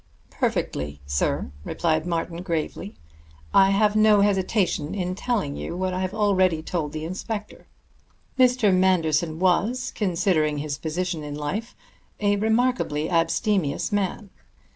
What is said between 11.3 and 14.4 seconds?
life, a remarkably abstemious man.